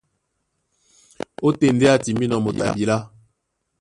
[1.45, 2.97] Ótên ndé á timbínɔ́ moto a bilá.